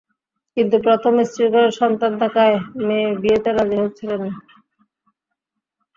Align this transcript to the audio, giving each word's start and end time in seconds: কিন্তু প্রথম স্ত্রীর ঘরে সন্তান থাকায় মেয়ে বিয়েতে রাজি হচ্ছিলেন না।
কিন্তু 0.57 0.75
প্রথম 0.85 1.13
স্ত্রীর 1.23 1.49
ঘরে 1.53 1.69
সন্তান 1.81 2.11
থাকায় 2.21 2.55
মেয়ে 2.85 3.09
বিয়েতে 3.21 3.49
রাজি 3.51 3.77
হচ্ছিলেন 3.83 4.21
না। 4.25 4.33